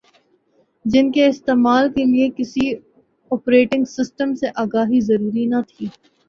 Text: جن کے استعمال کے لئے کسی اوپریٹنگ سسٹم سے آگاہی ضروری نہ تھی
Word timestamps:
جن 0.85 1.11
کے 1.11 1.25
استعمال 1.25 1.91
کے 1.93 2.05
لئے 2.05 2.29
کسی 2.37 2.71
اوپریٹنگ 3.31 3.83
سسٹم 3.87 4.33
سے 4.35 4.47
آگاہی 4.55 5.01
ضروری 5.03 5.45
نہ 5.47 5.61
تھی 5.69 5.87